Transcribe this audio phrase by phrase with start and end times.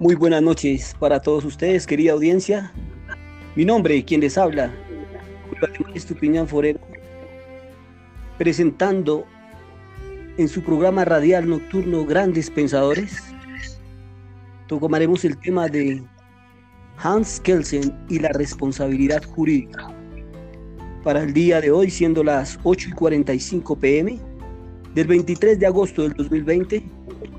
[0.00, 2.72] Muy buenas noches para todos ustedes, querida audiencia.
[3.56, 4.72] Mi nombre, quien les habla,
[5.92, 6.78] Estupiñán Forero,
[8.38, 9.24] presentando
[10.36, 13.24] en su programa radial nocturno Grandes Pensadores.
[14.68, 16.00] Tomaremos el tema de
[16.98, 19.88] Hans Kelsen y la responsabilidad jurídica.
[21.02, 24.20] Para el día de hoy, siendo las 8 y 45 pm
[24.94, 26.88] del 23 de agosto del 2020,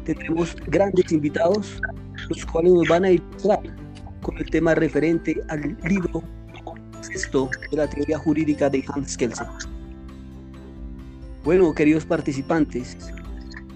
[0.03, 1.79] tendremos grandes invitados
[2.29, 3.61] los cuales nos van a ilustrar
[4.21, 6.23] con el tema referente al libro
[7.01, 9.47] sexto de la teoría jurídica de Hans Kelsen.
[11.43, 12.97] Bueno, queridos participantes,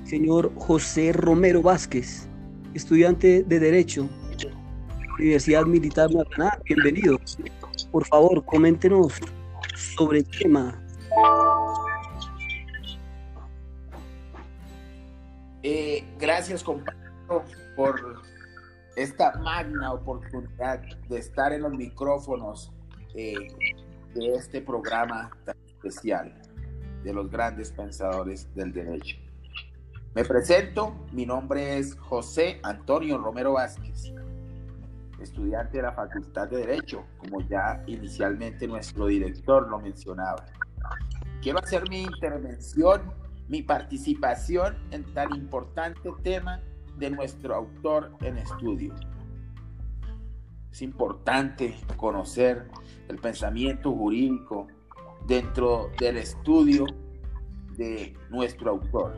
[0.06, 2.28] señor José Romero Vázquez,
[2.74, 4.10] estudiante de Derecho
[5.20, 7.20] Universidad Militar Nacional, bienvenido.
[7.92, 9.14] Por favor, coméntenos
[9.76, 10.80] sobre el tema.
[15.62, 17.44] Eh, gracias, compañero,
[17.76, 18.22] por
[18.96, 22.72] esta magna oportunidad de estar en los micrófonos
[23.16, 23.36] eh,
[24.14, 26.34] de este programa tan especial
[27.04, 29.18] de los grandes pensadores del derecho.
[30.16, 34.14] Me presento, mi nombre es José Antonio Romero Vázquez,
[35.20, 40.46] estudiante de la Facultad de Derecho, como ya inicialmente nuestro director lo mencionaba.
[41.42, 43.12] Quiero hacer mi intervención,
[43.48, 46.62] mi participación en tan importante tema
[46.98, 48.94] de nuestro autor en estudio.
[50.72, 52.68] Es importante conocer
[53.08, 54.68] el pensamiento jurídico
[55.28, 56.86] dentro del estudio
[57.78, 59.14] de nuestro autor.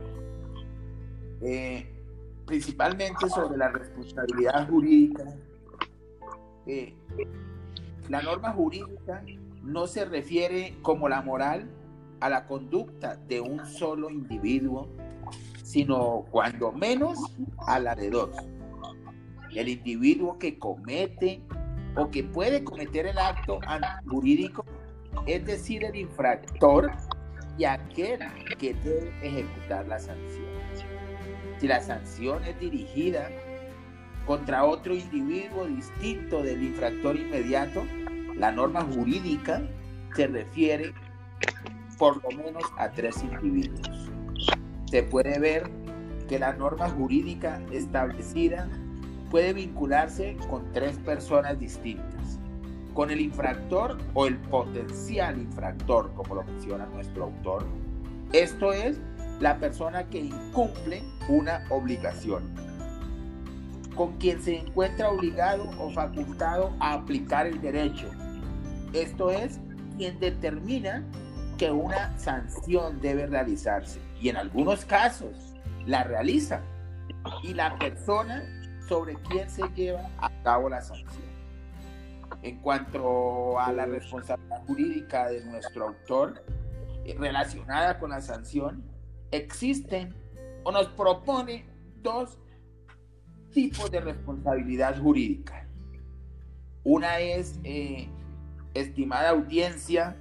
[1.41, 1.91] Eh,
[2.45, 5.23] principalmente sobre la responsabilidad jurídica.
[6.67, 6.95] Eh,
[8.09, 9.23] la norma jurídica
[9.63, 11.69] no se refiere como la moral
[12.19, 14.87] a la conducta de un solo individuo
[15.75, 17.19] sino cuando menos
[17.67, 18.29] a la de dos.
[19.53, 21.41] El individuo que comete
[21.97, 23.59] o que puede cometer el acto
[24.07, 24.63] jurídico,
[25.25, 26.91] es decir, el infractor
[27.57, 28.19] y aquel
[28.57, 30.45] que debe ejecutar la sanción.
[31.59, 33.29] Si la sanción es dirigida
[34.25, 37.83] contra otro individuo distinto del infractor inmediato,
[38.37, 39.61] la norma jurídica
[40.15, 40.93] se refiere
[41.97, 44.04] por lo menos a tres individuos
[44.95, 45.69] se puede ver
[46.29, 48.69] que la norma jurídica establecida
[49.29, 52.39] puede vincularse con tres personas distintas,
[52.93, 57.65] con el infractor o el potencial infractor, como lo menciona nuestro autor.
[58.31, 58.97] Esto es
[59.41, 62.43] la persona que incumple una obligación,
[63.97, 68.09] con quien se encuentra obligado o facultado a aplicar el derecho.
[68.93, 69.59] Esto es
[69.97, 71.03] quien determina
[71.57, 75.55] que una sanción debe realizarse y en algunos casos
[75.85, 76.61] la realiza
[77.43, 78.43] y la persona
[78.87, 81.23] sobre quien se lleva a cabo la sanción.
[82.41, 86.43] En cuanto a la responsabilidad jurídica de nuestro autor
[87.05, 88.83] eh, relacionada con la sanción,
[89.31, 90.13] existen
[90.63, 91.65] o nos propone
[92.01, 92.37] dos
[93.51, 95.67] tipos de responsabilidad jurídica.
[96.83, 98.07] Una es, eh,
[98.73, 100.15] estimada audiencia,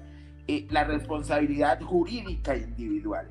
[0.47, 3.31] eh, la responsabilidad jurídica individual.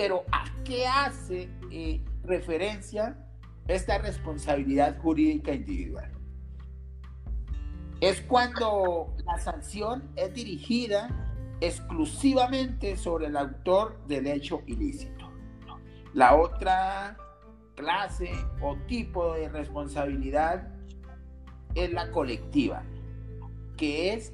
[0.00, 3.18] Pero ¿a qué hace eh, referencia
[3.68, 6.10] esta responsabilidad jurídica individual?
[8.00, 11.10] Es cuando la sanción es dirigida
[11.60, 15.30] exclusivamente sobre el autor del hecho ilícito.
[16.14, 17.18] La otra
[17.74, 18.30] clase
[18.62, 20.66] o tipo de responsabilidad
[21.74, 22.84] es la colectiva,
[23.76, 24.32] que es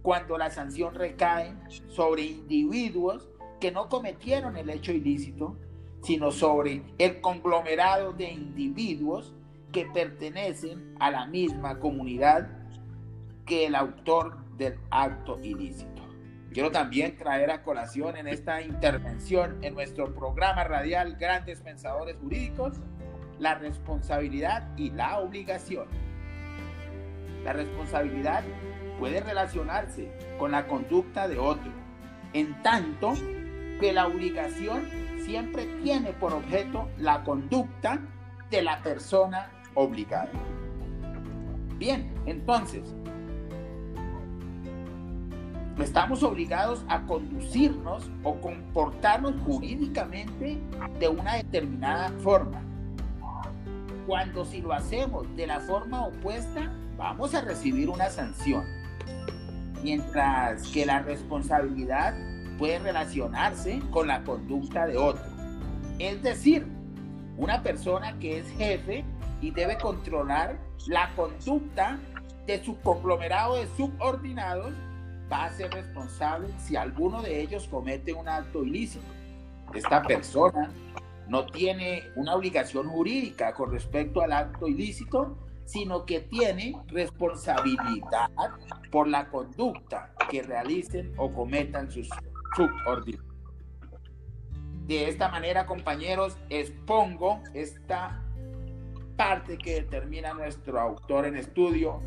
[0.00, 1.54] cuando la sanción recae
[1.88, 3.28] sobre individuos
[3.62, 5.56] que no cometieron el hecho ilícito,
[6.02, 9.36] sino sobre el conglomerado de individuos
[9.70, 12.50] que pertenecen a la misma comunidad
[13.46, 16.02] que el autor del acto ilícito.
[16.52, 22.80] Quiero también traer a colación en esta intervención en nuestro programa radial Grandes Pensadores Jurídicos
[23.38, 25.86] la responsabilidad y la obligación.
[27.44, 28.42] La responsabilidad
[28.98, 31.70] puede relacionarse con la conducta de otro,
[32.32, 33.14] en tanto
[33.80, 34.88] que la obligación
[35.24, 38.00] siempre tiene por objeto la conducta
[38.50, 40.30] de la persona obligada.
[41.78, 42.94] Bien, entonces,
[45.80, 50.58] estamos obligados a conducirnos o comportarnos jurídicamente
[50.98, 52.62] de una determinada forma.
[54.06, 58.64] Cuando si lo hacemos de la forma opuesta, vamos a recibir una sanción
[59.82, 62.14] mientras que la responsabilidad
[62.58, 65.24] puede relacionarse con la conducta de otro.
[65.98, 66.66] Es decir,
[67.36, 69.04] una persona que es jefe
[69.40, 71.98] y debe controlar la conducta
[72.46, 74.72] de su conglomerado de subordinados,
[75.30, 79.04] va a ser responsable si alguno de ellos comete un acto ilícito.
[79.74, 80.70] Esta persona
[81.28, 88.30] no tiene una obligación jurídica con respecto al acto ilícito, sino que tiene responsabilidad
[88.90, 92.10] por la conducta que realicen o cometan sus
[94.86, 98.22] De esta manera, compañeros, expongo esta
[99.16, 102.00] parte que determina nuestro autor en estudio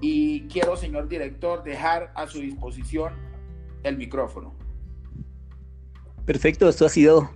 [0.00, 3.12] y quiero, señor director, dejar a su disposición
[3.82, 4.54] el micrófono.
[6.24, 7.30] Perfecto, esto ha sido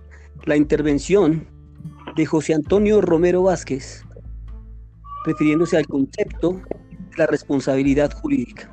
[0.45, 1.47] la intervención
[2.15, 4.05] de José Antonio Romero Vázquez,
[5.25, 8.71] refiriéndose al concepto de la responsabilidad jurídica.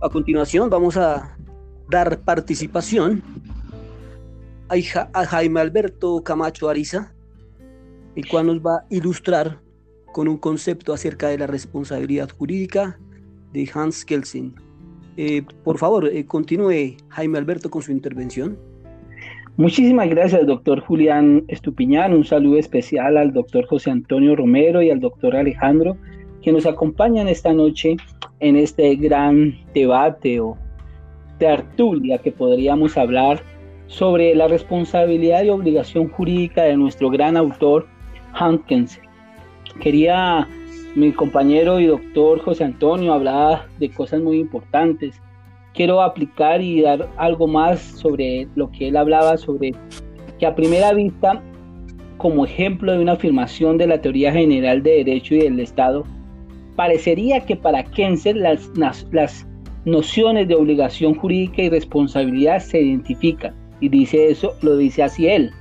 [0.00, 1.36] A continuación vamos a
[1.88, 3.22] dar participación
[4.68, 7.14] a Jaime Alberto Camacho Ariza,
[8.14, 9.58] el cual nos va a ilustrar
[10.12, 12.98] con un concepto acerca de la responsabilidad jurídica
[13.52, 14.54] de Hans Kelsen.
[15.16, 18.58] Eh, por favor, eh, continúe Jaime Alberto con su intervención.
[19.56, 22.12] Muchísimas gracias, doctor Julián Estupiñán.
[22.12, 25.96] Un saludo especial al doctor José Antonio Romero y al doctor Alejandro,
[26.42, 27.96] que nos acompañan esta noche
[28.38, 30.56] en este gran debate o
[31.38, 33.42] tertulia que podríamos hablar
[33.86, 37.86] sobre la responsabilidad y obligación jurídica de nuestro gran autor
[38.34, 39.00] Hankins.
[39.80, 40.46] Quería
[40.94, 45.20] mi compañero y doctor José Antonio hablar de cosas muy importantes.
[45.74, 49.72] Quiero aplicar y dar algo más sobre lo que él hablaba sobre
[50.38, 51.42] que a primera vista,
[52.16, 56.04] como ejemplo de una afirmación de la teoría general de derecho y del Estado,
[56.76, 59.04] parecería que para Kenser las
[59.84, 65.52] nociones de obligación jurídica y responsabilidad se identifican y dice eso, lo dice así él,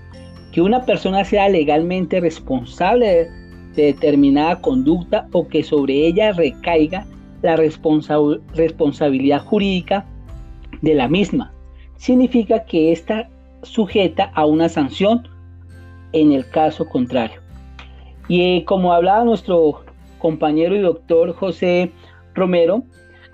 [0.52, 3.31] que una persona sea legalmente responsable de,
[3.75, 7.06] determinada conducta o que sobre ella recaiga
[7.44, 10.08] la responsabilidad jurídica
[10.81, 11.54] de la misma.
[11.96, 13.30] Significa que está
[13.62, 15.28] sujeta a una sanción
[16.14, 17.40] en el caso contrario.
[18.28, 19.84] Y como hablaba nuestro
[20.18, 21.92] compañero y doctor José
[22.34, 22.84] Romero,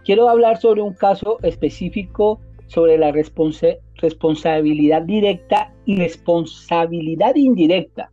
[0.04, 8.12] quiero hablar sobre un caso específico sobre la responsabilidad directa y responsabilidad indirecta,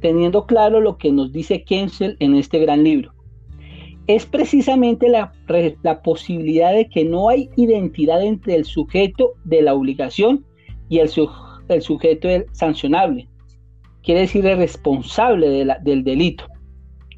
[0.00, 3.12] teniendo claro lo que nos dice Kensel en este gran libro.
[4.06, 5.32] Es precisamente la,
[6.02, 10.46] posibilidad de que no hay identidad entre el sujeto de la obligación
[10.88, 11.10] y el,
[11.68, 13.28] el sujeto sancionable,
[14.02, 16.44] quiere decir el responsable del delito,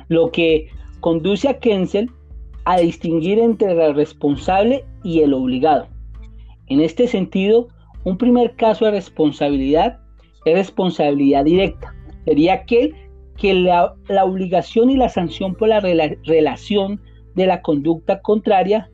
[0.08, 0.68] lo que
[1.00, 2.10] conduce a Kensel
[2.64, 5.88] a distinguir entre el responsable y el obligado.
[6.68, 7.68] En este sentido,
[8.04, 9.98] un primer caso de responsabilidad
[10.44, 11.94] es responsabilidad directa.
[12.24, 12.94] Sería aquel
[13.36, 17.00] que la, obligación y la sanción por la relación
[17.34, 18.90] de la conducta contraria,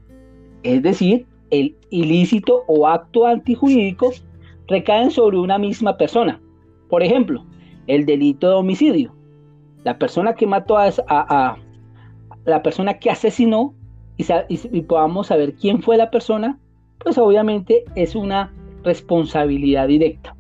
[0.62, 4.12] es decir, el ilícito o acto antijurídico,
[4.69, 6.41] recaen sobre una misma persona.
[6.88, 7.44] Por ejemplo,
[7.86, 9.14] el delito de homicidio.
[9.84, 11.56] La persona que mató a,
[12.46, 13.74] la persona que asesinó
[14.17, 16.58] y podamos saber quién fue la persona,
[16.98, 20.34] pues obviamente es una responsabilidad directa.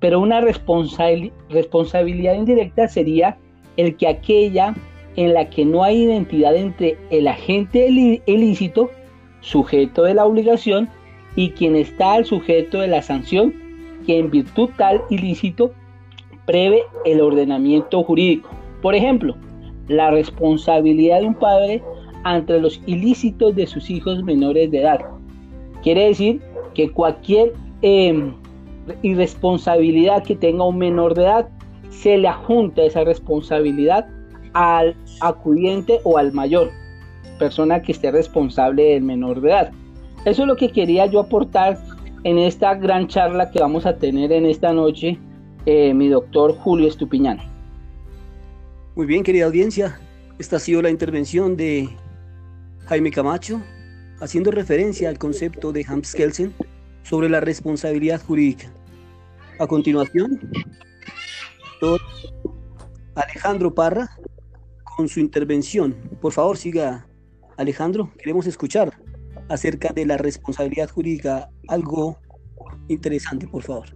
[0.00, 3.38] Pero una responsabilidad indirecta sería
[3.76, 4.74] el que aquella
[5.16, 7.88] en la que no hay identidad entre el agente
[8.26, 8.90] ilícito,
[9.40, 10.90] sujeto de la obligación,
[11.36, 13.54] y quien está al sujeto de la sanción,
[14.06, 15.72] que en virtud tal ilícito
[16.44, 18.50] prevé el ordenamiento jurídico.
[18.82, 19.36] Por ejemplo,
[19.88, 21.82] la responsabilidad de un padre
[22.24, 25.00] ante los ilícitos de sus hijos menores de edad
[25.86, 26.40] Quiere decir
[26.74, 28.34] que cualquier em,
[29.02, 31.48] irresponsabilidad que tenga un menor de edad,
[31.90, 34.08] se le adjunta esa responsabilidad
[34.52, 36.70] al acudiente o al mayor,
[37.38, 39.70] persona que esté responsable del menor de edad.
[40.24, 41.78] Eso es lo que quería yo aportar
[42.24, 45.20] en esta gran charla que vamos a tener en esta noche,
[45.66, 47.38] eh, mi doctor Julio Estupiñán.
[48.96, 50.00] Muy bien, querida audiencia,
[50.38, 51.86] esta ha sido la intervención de
[52.86, 53.62] Jaime Camacho,
[54.22, 56.54] haciendo referencia al concepto de Hans Kelsen
[57.02, 58.72] sobre la responsabilidad jurídica.
[59.58, 60.40] A continuación,
[63.14, 64.16] Alejandro Parra
[64.96, 65.94] con su intervención.
[66.22, 67.06] Por favor, siga
[67.58, 68.98] Alejandro, queremos escuchar
[69.50, 72.18] acerca de la responsabilidad jurídica, algo
[72.88, 73.94] interesante, por favor.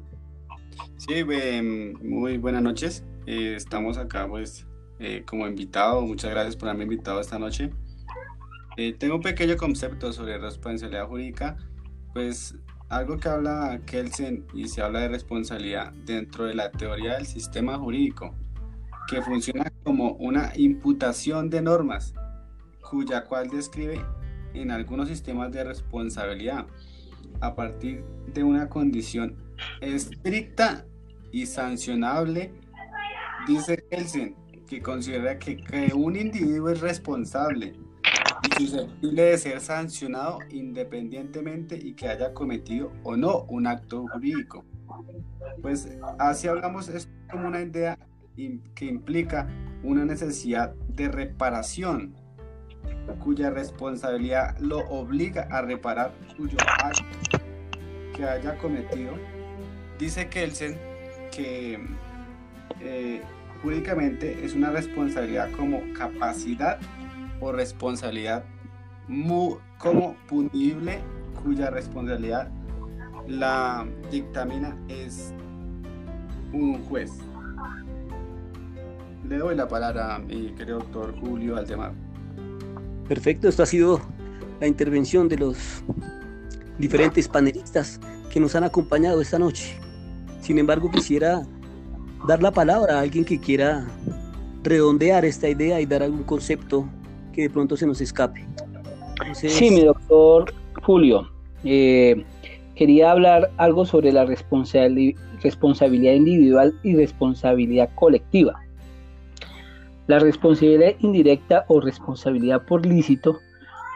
[0.99, 3.02] Sí, em, muy buenas noches.
[3.26, 4.66] Eh, estamos acá pues
[5.00, 6.02] eh, como invitado.
[6.02, 7.71] Muchas gracias por haberme invitado esta noche.
[8.76, 11.57] Eh, tengo un pequeño concepto sobre responsabilidad jurídica,
[12.12, 12.54] pues
[12.88, 17.78] algo que habla Kelsen y se habla de responsabilidad dentro de la teoría del sistema
[17.78, 18.35] jurídico,
[19.09, 22.14] que funciona como una imputación de normas,
[22.90, 24.04] cuya cual describe
[24.54, 26.66] en algunos sistemas de responsabilidad
[27.40, 28.04] a partir
[28.35, 29.37] de una condición
[29.80, 30.85] estricta
[31.33, 32.52] y sancionable,
[33.47, 34.37] dice Kelsen,
[34.71, 35.59] que considera que,
[35.95, 37.75] un individuo es responsable
[38.61, 44.65] y susceptible de ser sancionado independientemente y que haya cometido o no un acto jurídico.
[45.61, 45.89] Pues
[46.21, 47.99] así hablamos, es como una idea
[48.77, 49.49] que implica
[49.83, 52.15] una necesidad de reparación,
[53.19, 57.05] cuya responsabilidad lo obliga a reparar cuyo acto
[58.15, 59.15] que haya cometido.
[59.99, 60.79] Dice Kelsen
[61.33, 61.77] que
[63.62, 66.79] jurídicamente es una responsabilidad como capacidad
[67.40, 68.45] o responsabilidad
[69.79, 71.00] como punible
[71.43, 72.49] cuya responsabilidad
[73.26, 75.35] la dictamina es
[76.52, 77.11] un juez.
[79.29, 81.93] Le doy la palabra a mi querido doctor Julio Aldemar.
[83.09, 84.00] Perfecto, esto ha sido
[84.61, 85.85] la intervención de los
[86.79, 88.00] diferentes panelistas
[88.33, 89.79] que nos han acompañado esta noche.
[90.40, 91.43] Sin embargo, quisiera
[92.27, 93.87] dar la palabra a alguien que quiera
[94.62, 96.89] redondear esta idea y dar algún concepto
[97.33, 98.45] que de pronto se nos escape.
[99.35, 101.31] Sí, mi doctor Julio.
[101.65, 102.25] Eh,
[102.75, 108.61] quería hablar algo sobre la responsabilidad individual y responsabilidad colectiva.
[110.07, 113.39] La responsabilidad indirecta o responsabilidad por lícito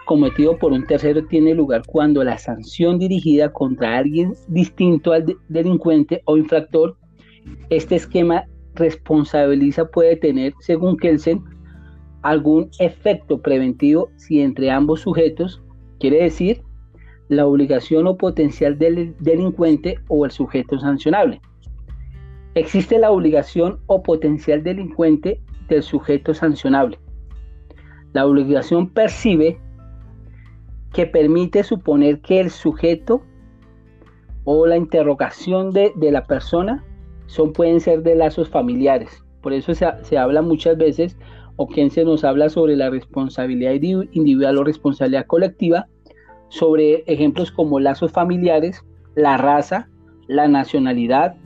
[0.04, 6.23] cometido por un tercero tiene lugar cuando la sanción dirigida contra alguien distinto al delincuente
[6.26, 6.97] o infractor,
[7.70, 11.42] este esquema responsabiliza puede tener, según Kelsen,
[12.22, 15.62] algún efecto preventivo si entre ambos sujetos,
[16.00, 16.62] quiere decir,
[17.28, 21.40] la obligación o potencial del delincuente o el sujeto sancionable.
[22.54, 26.98] Existe la obligación o potencial delincuente del sujeto sancionable.
[28.12, 29.58] La obligación percibe
[30.92, 33.22] que permite suponer que el sujeto
[34.44, 36.84] o la interrogación de, la persona
[37.26, 39.25] son, pueden ser de lazos familiares.
[39.43, 41.16] Por eso se, se habla muchas veces,
[41.57, 45.87] o quien se nos habla sobre la responsabilidad individual o responsabilidad colectiva,
[46.49, 49.88] sobre ejemplos como lazos familiares, la raza,
[50.28, 51.37] la nacionalidad,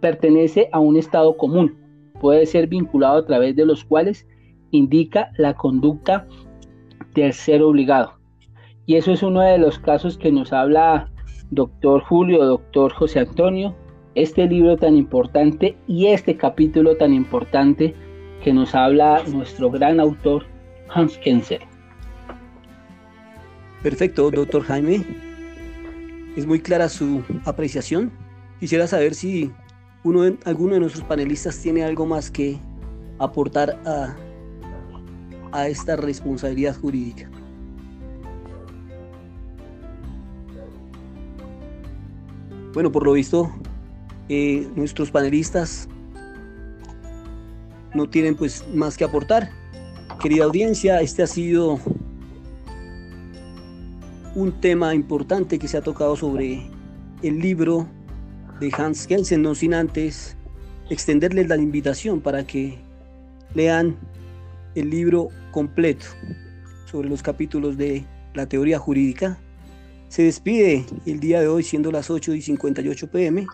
[0.00, 1.76] pertenece a un estado común,
[2.20, 4.26] puede ser vinculado a través de los cuales
[4.70, 6.26] indica la conducta
[7.14, 8.14] del ser obligado.
[8.86, 11.10] Y eso es uno de los casos que nos habla
[11.50, 13.76] doctor Julio, doctor José Antonio,
[14.14, 17.94] este libro tan importante y este capítulo tan importante
[18.42, 20.44] que nos habla nuestro gran autor
[20.88, 21.60] Hans Kenzer.
[23.82, 25.04] Perfecto, doctor Jaime.
[26.36, 28.12] Es muy clara su apreciación.
[28.60, 29.50] Quisiera saber si
[30.04, 32.58] uno alguno de nuestros panelistas tiene algo más que
[33.18, 34.14] aportar a,
[35.52, 37.30] a esta responsabilidad jurídica.
[42.72, 43.52] Bueno, por lo visto,
[44.76, 45.88] nuestros panelistas
[47.94, 49.50] no tienen pues más que aportar.
[50.20, 51.80] Querida audiencia, este ha sido
[54.34, 56.62] un tema importante que se ha tocado sobre
[57.22, 57.86] el libro
[58.60, 60.36] de Hans Kelsen, no sin antes
[60.88, 62.78] extenderles la invitación para que
[63.54, 63.96] lean
[64.74, 66.06] el libro completo
[66.90, 69.38] sobre los capítulos de la teoría jurídica.
[70.08, 73.46] Se despide el día de hoy, siendo las 8 y 58 pm,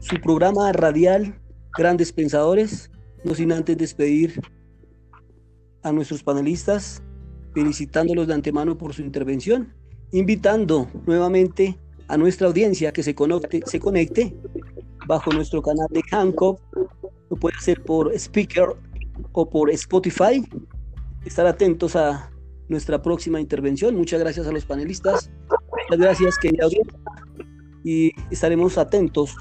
[0.00, 1.38] su programa radial
[1.76, 2.90] Grandes Pensadores,
[3.24, 4.40] no sin antes despedir
[5.82, 7.02] a nuestros panelistas
[7.54, 9.74] felicitándolos de antemano por su intervención,
[10.12, 11.78] invitando nuevamente
[12.08, 14.34] a nuestra audiencia que se conecte, se conecte
[15.06, 16.60] bajo nuestro canal de Hancock,
[17.28, 18.68] lo puede hacer por Speaker
[19.32, 20.44] o por Spotify.
[21.24, 22.30] Estar atentos a
[22.68, 23.94] nuestra próxima intervención.
[23.94, 25.30] Muchas gracias a los panelistas.
[25.88, 26.98] Muchas gracias, querida audiencia.
[27.84, 29.36] Y estaremos atentos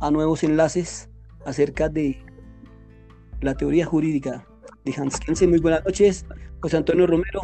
[0.00, 1.08] a nuevos enlaces
[1.44, 2.22] acerca de
[3.40, 4.46] la teoría jurídica
[4.84, 5.50] de Hans Kelsen.
[5.50, 6.26] Muy buenas noches.
[6.60, 7.42] José Antonio Romero,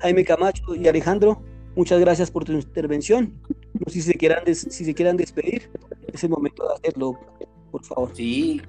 [0.00, 1.42] Jaime Camacho y Alejandro,
[1.74, 3.34] muchas gracias por tu intervención.
[3.74, 5.70] No sé si se quieran, si se quieran despedir,
[6.12, 7.18] es el momento de hacerlo,
[7.70, 8.10] por favor.
[8.14, 8.62] Sí,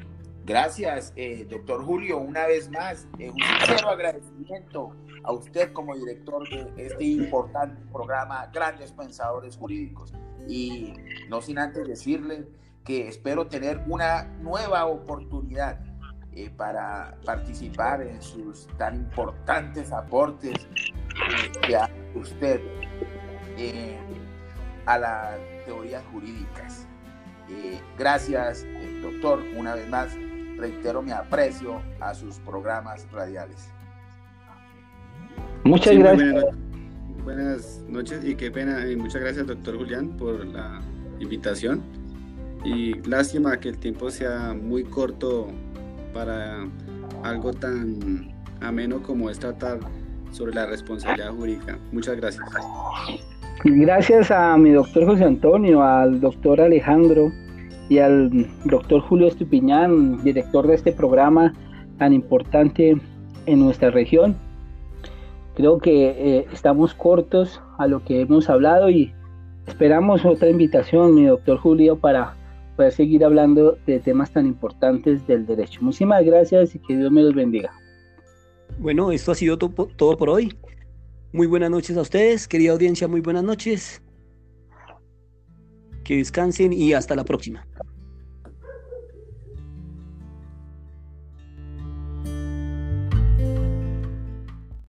[0.46, 6.48] gracias, eh, doctor Julio, una vez más, eh, un sincero agradecimiento a usted como director
[6.50, 10.14] de este importante programa Grandes Pensadores Jurídicos.
[10.48, 10.94] Y
[11.30, 12.48] no sin antes decirle
[12.88, 15.78] que espero tener una nueva oportunidad
[16.32, 22.62] eh, para participar en sus tan importantes aportes eh, que hace usted
[23.58, 24.00] eh,
[24.86, 26.88] a las teorías jurídicas.
[27.98, 28.66] gracias,
[29.02, 30.16] doctor, una vez más.
[30.58, 33.70] reitero mi aprecio a sus programas radiales.
[35.66, 36.46] Muchas gracias.
[37.26, 40.82] Buenas, noches y qué pena, y muchas gracias doctor Julián por la
[41.20, 41.97] invitación
[42.68, 45.48] y lástima que el tiempo sea muy corto
[46.14, 46.68] para
[47.24, 49.80] algo tan ameno como es tratar
[50.32, 51.80] sobre la responsabilidad jurídica.
[51.94, 52.46] Muchas gracias.
[53.64, 57.32] Gracias a mi doctor José Antonio, al doctor Alejandro
[57.90, 61.54] y al doctor Julio Estupiñán, director de este programa
[61.98, 62.98] tan importante
[63.46, 64.36] en nuestra región.
[65.56, 69.14] Creo que eh, estamos cortos a lo que hemos hablado y
[69.66, 72.37] esperamos otra invitación, mi doctor Julio, para
[72.78, 75.82] poder seguir hablando de temas tan importantes del derecho.
[75.82, 77.74] Muchísimas gracias y que Dios me los bendiga.
[78.80, 80.56] Bueno, esto ha sido todo por hoy.
[81.34, 84.02] Muy buenas noches a ustedes, querida audiencia, muy buenas noches.
[86.04, 87.68] Que descansen y hasta la próxima.